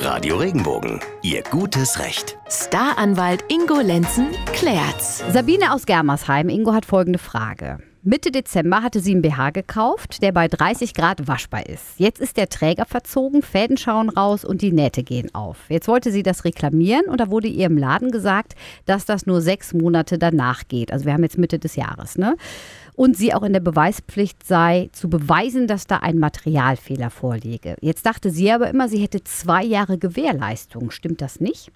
Radio 0.00 0.36
Regenbogen, 0.36 1.00
Ihr 1.22 1.42
gutes 1.42 1.98
Recht. 1.98 2.38
Staranwalt 2.48 3.44
Ingo 3.48 3.80
Lenzen 3.80 4.28
klärt's. 4.52 5.24
Sabine 5.32 5.72
aus 5.72 5.86
Germersheim, 5.86 6.48
Ingo 6.48 6.72
hat 6.72 6.84
folgende 6.86 7.18
Frage. 7.18 7.78
Mitte 8.04 8.30
Dezember 8.30 8.82
hatte 8.82 9.00
sie 9.00 9.10
einen 9.10 9.22
BH 9.22 9.50
gekauft, 9.50 10.22
der 10.22 10.30
bei 10.30 10.46
30 10.46 10.94
Grad 10.94 11.26
waschbar 11.26 11.66
ist. 11.66 11.98
Jetzt 11.98 12.20
ist 12.20 12.36
der 12.36 12.48
Träger 12.48 12.84
verzogen, 12.84 13.42
Fäden 13.42 13.76
schauen 13.76 14.08
raus 14.08 14.44
und 14.44 14.62
die 14.62 14.70
Nähte 14.70 15.02
gehen 15.02 15.34
auf. 15.34 15.64
Jetzt 15.68 15.88
wollte 15.88 16.12
sie 16.12 16.22
das 16.22 16.44
reklamieren 16.44 17.06
und 17.06 17.18
da 17.20 17.28
wurde 17.28 17.48
ihr 17.48 17.66
im 17.66 17.76
Laden 17.76 18.12
gesagt, 18.12 18.54
dass 18.86 19.04
das 19.04 19.26
nur 19.26 19.40
sechs 19.40 19.74
Monate 19.74 20.16
danach 20.16 20.68
geht. 20.68 20.92
Also 20.92 21.06
wir 21.06 21.12
haben 21.12 21.24
jetzt 21.24 21.38
Mitte 21.38 21.58
des 21.58 21.74
Jahres, 21.74 22.16
ne? 22.16 22.36
Und 22.94 23.16
sie 23.16 23.34
auch 23.34 23.42
in 23.42 23.52
der 23.52 23.60
Beweispflicht 23.60 24.46
sei, 24.46 24.90
zu 24.92 25.10
beweisen, 25.10 25.66
dass 25.66 25.86
da 25.86 25.98
ein 25.98 26.18
Materialfehler 26.18 27.10
vorliege. 27.10 27.76
Jetzt 27.80 28.06
dachte 28.06 28.30
sie 28.30 28.50
aber 28.50 28.70
immer, 28.70 28.88
sie 28.88 28.98
hätte 28.98 29.22
zwei 29.24 29.64
Jahre 29.64 29.98
Gewährleistung. 29.98 30.90
Stimmt 30.92 31.20
das 31.20 31.40
nicht? 31.40 31.72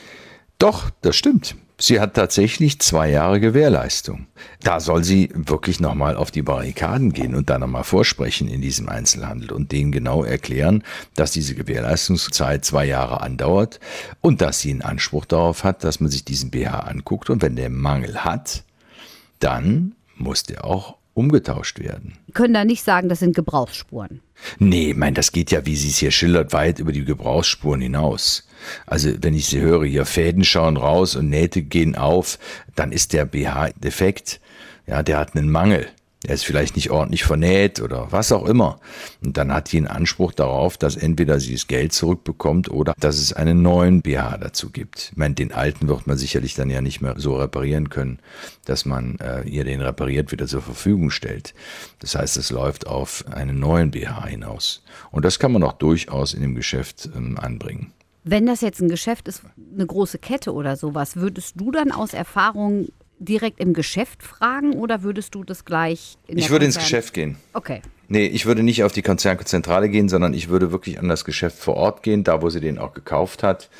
Doch, 0.62 0.90
das 1.00 1.16
stimmt. 1.16 1.56
Sie 1.76 1.98
hat 1.98 2.14
tatsächlich 2.14 2.78
zwei 2.78 3.10
Jahre 3.10 3.40
Gewährleistung. 3.40 4.28
Da 4.62 4.78
soll 4.78 5.02
sie 5.02 5.28
wirklich 5.34 5.80
nochmal 5.80 6.14
auf 6.14 6.30
die 6.30 6.42
Barrikaden 6.42 7.12
gehen 7.12 7.34
und 7.34 7.50
da 7.50 7.58
nochmal 7.58 7.82
vorsprechen 7.82 8.46
in 8.46 8.60
diesem 8.60 8.88
Einzelhandel 8.88 9.50
und 9.50 9.72
denen 9.72 9.90
genau 9.90 10.22
erklären, 10.22 10.84
dass 11.16 11.32
diese 11.32 11.56
Gewährleistungszeit 11.56 12.64
zwei 12.64 12.84
Jahre 12.84 13.22
andauert 13.22 13.80
und 14.20 14.40
dass 14.40 14.60
sie 14.60 14.70
einen 14.70 14.82
Anspruch 14.82 15.24
darauf 15.24 15.64
hat, 15.64 15.82
dass 15.82 15.98
man 15.98 16.12
sich 16.12 16.24
diesen 16.24 16.52
BH 16.52 16.78
anguckt 16.78 17.28
und 17.28 17.42
wenn 17.42 17.56
der 17.56 17.68
Mangel 17.68 18.24
hat, 18.24 18.62
dann 19.40 19.96
muss 20.14 20.44
der 20.44 20.64
auch 20.64 20.94
umgetauscht 21.14 21.78
werden. 21.78 22.14
Können 22.32 22.54
da 22.54 22.64
nicht 22.64 22.82
sagen, 22.82 23.08
das 23.08 23.20
sind 23.20 23.36
Gebrauchsspuren. 23.36 24.20
Nee, 24.58 24.94
mein, 24.96 25.14
das 25.14 25.32
geht 25.32 25.50
ja, 25.50 25.66
wie 25.66 25.76
sie 25.76 25.88
es 25.88 25.98
hier 25.98 26.10
schildert, 26.10 26.52
weit 26.52 26.78
über 26.78 26.92
die 26.92 27.04
Gebrauchsspuren 27.04 27.80
hinaus. 27.80 28.48
Also, 28.86 29.10
wenn 29.20 29.34
ich 29.34 29.46
sie 29.46 29.60
höre, 29.60 29.84
hier 29.84 30.04
Fäden 30.04 30.44
schauen 30.44 30.76
raus 30.76 31.16
und 31.16 31.28
Nähte 31.28 31.62
gehen 31.62 31.96
auf, 31.96 32.38
dann 32.74 32.92
ist 32.92 33.12
der 33.12 33.24
BH 33.24 33.70
defekt. 33.76 34.40
Ja, 34.86 35.02
der 35.02 35.18
hat 35.18 35.36
einen 35.36 35.50
Mangel 35.50 35.86
er 36.26 36.34
ist 36.34 36.44
vielleicht 36.44 36.76
nicht 36.76 36.90
ordentlich 36.90 37.24
vernäht 37.24 37.80
oder 37.80 38.12
was 38.12 38.30
auch 38.30 38.46
immer. 38.46 38.78
Und 39.24 39.36
dann 39.36 39.52
hat 39.52 39.72
die 39.72 39.78
einen 39.78 39.88
Anspruch 39.88 40.32
darauf, 40.32 40.76
dass 40.76 40.96
entweder 40.96 41.40
sie 41.40 41.54
das 41.54 41.66
Geld 41.66 41.92
zurückbekommt 41.92 42.70
oder 42.70 42.94
dass 43.00 43.18
es 43.18 43.32
einen 43.32 43.62
neuen 43.62 44.02
BH 44.02 44.38
dazu 44.38 44.70
gibt. 44.70 45.10
Ich 45.12 45.16
meine, 45.16 45.34
den 45.34 45.52
alten 45.52 45.88
wird 45.88 46.06
man 46.06 46.16
sicherlich 46.16 46.54
dann 46.54 46.70
ja 46.70 46.80
nicht 46.80 47.00
mehr 47.00 47.14
so 47.18 47.36
reparieren 47.36 47.88
können, 47.88 48.20
dass 48.64 48.84
man 48.84 49.18
äh, 49.18 49.42
ihr 49.42 49.64
den 49.64 49.80
repariert 49.80 50.30
wieder 50.30 50.46
zur 50.46 50.62
Verfügung 50.62 51.10
stellt. 51.10 51.54
Das 51.98 52.14
heißt, 52.14 52.36
es 52.36 52.50
läuft 52.50 52.86
auf 52.86 53.24
einen 53.28 53.58
neuen 53.58 53.90
BH 53.90 54.26
hinaus. 54.26 54.84
Und 55.10 55.24
das 55.24 55.40
kann 55.40 55.52
man 55.52 55.64
auch 55.64 55.72
durchaus 55.72 56.34
in 56.34 56.42
dem 56.42 56.54
Geschäft 56.54 57.08
ähm, 57.16 57.36
anbringen. 57.38 57.92
Wenn 58.24 58.46
das 58.46 58.60
jetzt 58.60 58.80
ein 58.80 58.88
Geschäft 58.88 59.26
ist, 59.26 59.42
eine 59.74 59.86
große 59.86 60.18
Kette 60.18 60.52
oder 60.52 60.76
sowas, 60.76 61.16
würdest 61.16 61.58
du 61.58 61.72
dann 61.72 61.90
aus 61.90 62.14
Erfahrung 62.14 62.88
direkt 63.24 63.60
im 63.60 63.72
Geschäft 63.72 64.22
fragen 64.22 64.74
oder 64.74 65.02
würdest 65.02 65.34
du 65.34 65.44
das 65.44 65.64
gleich 65.64 66.16
in 66.26 66.38
Ich 66.38 66.50
würde 66.50 66.64
ins 66.64 66.78
Geschäft 66.78 67.14
gehen. 67.14 67.36
Okay. 67.52 67.80
Nee, 68.08 68.26
ich 68.26 68.46
würde 68.46 68.62
nicht 68.62 68.84
auf 68.84 68.92
die 68.92 69.02
Konzernzentrale 69.02 69.88
gehen, 69.88 70.08
sondern 70.08 70.34
ich 70.34 70.48
würde 70.48 70.70
wirklich 70.70 70.98
an 70.98 71.08
das 71.08 71.24
Geschäft 71.24 71.58
vor 71.58 71.74
Ort 71.76 72.02
gehen, 72.02 72.24
da 72.24 72.42
wo 72.42 72.50
sie 72.50 72.60
den 72.60 72.78
auch 72.78 72.92
gekauft 72.92 73.42
hat 73.42 73.70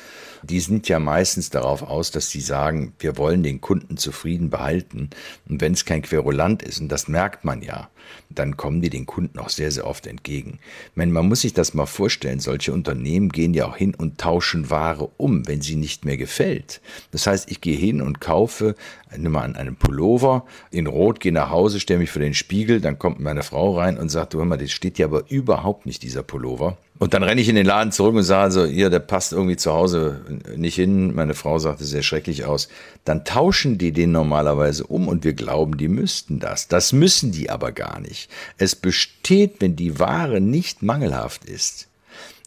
die 0.43 0.59
sind 0.59 0.87
ja 0.89 0.99
meistens 0.99 1.49
darauf 1.49 1.81
aus, 1.81 2.11
dass 2.11 2.29
sie 2.29 2.41
sagen, 2.41 2.93
wir 2.99 3.17
wollen 3.17 3.43
den 3.43 3.61
Kunden 3.61 3.97
zufrieden 3.97 4.49
behalten. 4.49 5.09
Und 5.47 5.61
wenn 5.61 5.73
es 5.73 5.85
kein 5.85 6.01
Querulant 6.01 6.61
ist, 6.63 6.79
und 6.79 6.89
das 6.89 7.07
merkt 7.07 7.45
man 7.45 7.61
ja, 7.61 7.89
dann 8.29 8.57
kommen 8.57 8.81
die 8.81 8.89
den 8.89 9.05
Kunden 9.05 9.39
auch 9.39 9.49
sehr, 9.49 9.71
sehr 9.71 9.87
oft 9.87 10.07
entgegen. 10.07 10.59
Meine, 10.95 11.11
man 11.11 11.27
muss 11.27 11.41
sich 11.41 11.53
das 11.53 11.73
mal 11.73 11.85
vorstellen, 11.85 12.39
solche 12.39 12.73
Unternehmen 12.73 13.29
gehen 13.29 13.53
ja 13.53 13.65
auch 13.65 13.77
hin 13.77 13.95
und 13.95 14.17
tauschen 14.19 14.69
Ware 14.69 15.09
um, 15.17 15.47
wenn 15.47 15.61
sie 15.61 15.75
nicht 15.75 16.05
mehr 16.05 16.17
gefällt. 16.17 16.81
Das 17.11 17.27
heißt, 17.27 17.49
ich 17.49 17.61
gehe 17.61 17.77
hin 17.77 18.01
und 18.01 18.19
kaufe, 18.21 18.75
nimm 19.15 19.31
mal 19.31 19.43
an 19.43 19.55
einem 19.55 19.75
Pullover, 19.75 20.45
in 20.71 20.87
Rot, 20.87 21.19
gehe 21.19 21.31
nach 21.31 21.49
Hause, 21.49 21.79
stelle 21.79 21.99
mich 21.99 22.11
vor 22.11 22.21
den 22.21 22.33
Spiegel, 22.33 22.81
dann 22.81 22.99
kommt 22.99 23.19
meine 23.19 23.43
Frau 23.43 23.77
rein 23.77 23.97
und 23.97 24.09
sagt, 24.09 24.33
du 24.33 24.39
hör 24.39 24.45
mal, 24.45 24.57
das 24.57 24.71
steht 24.71 24.97
ja 24.97 25.05
aber 25.05 25.29
überhaupt 25.29 25.85
nicht, 25.85 26.03
dieser 26.03 26.23
Pullover. 26.23 26.77
Und 27.03 27.13
dann 27.13 27.23
renne 27.23 27.41
ich 27.41 27.49
in 27.49 27.55
den 27.55 27.65
Laden 27.65 27.91
zurück 27.91 28.15
und 28.15 28.23
sage 28.23 28.53
so, 28.53 28.63
ihr, 28.63 28.89
der 28.89 28.99
passt 28.99 29.33
irgendwie 29.33 29.57
zu 29.57 29.73
Hause 29.73 30.21
nicht 30.55 30.75
hin. 30.75 31.13
Meine 31.13 31.33
Frau 31.33 31.59
sagte, 31.59 31.83
sehr 31.83 32.01
schrecklich 32.01 32.45
aus. 32.45 32.69
Dann 33.03 33.25
tauschen 33.25 33.77
die 33.77 33.91
den 33.91 34.13
normalerweise 34.13 34.87
um 34.87 35.09
und 35.09 35.25
wir 35.25 35.33
glauben, 35.33 35.75
die 35.75 35.89
müssten 35.89 36.39
das. 36.39 36.69
Das 36.69 36.93
müssen 36.93 37.33
die 37.33 37.49
aber 37.49 37.73
gar 37.73 37.99
nicht. 37.99 38.29
Es 38.57 38.77
besteht, 38.77 39.55
wenn 39.59 39.75
die 39.75 39.99
Ware 39.99 40.39
nicht 40.39 40.81
mangelhaft 40.81 41.43
ist, 41.43 41.89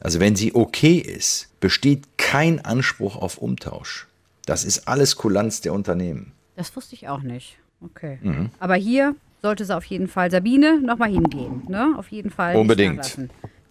also 0.00 0.20
wenn 0.20 0.36
sie 0.36 0.54
okay 0.54 0.96
ist, 0.96 1.50
besteht 1.60 2.04
kein 2.16 2.64
Anspruch 2.64 3.16
auf 3.16 3.36
Umtausch. 3.36 4.06
Das 4.46 4.64
ist 4.64 4.88
alles 4.88 5.16
Kulanz 5.16 5.60
der 5.60 5.74
Unternehmen. 5.74 6.32
Das 6.56 6.74
wusste 6.74 6.94
ich 6.94 7.08
auch 7.08 7.20
nicht. 7.20 7.58
Okay. 7.82 8.20
Mhm. 8.22 8.48
Aber 8.58 8.76
hier 8.76 9.16
sollte 9.42 9.64
es 9.64 9.70
auf 9.70 9.84
jeden 9.84 10.08
Fall 10.08 10.30
Sabine 10.30 10.80
nochmal 10.80 11.10
hingehen. 11.10 11.64
Ne? 11.68 11.94
Auf 11.98 12.10
jeden 12.10 12.30
Fall. 12.30 12.56
Unbedingt. 12.56 13.18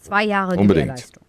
Zwei 0.06 0.24
Jahre 0.24 0.52
Unbedingt. 0.52 0.86
Gewährleistung. 0.86 1.25